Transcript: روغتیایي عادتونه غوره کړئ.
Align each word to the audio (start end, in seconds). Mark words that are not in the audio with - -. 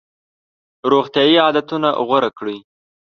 روغتیایي 0.91 1.37
عادتونه 1.45 1.89
غوره 2.07 2.29
کړئ. 2.37 2.57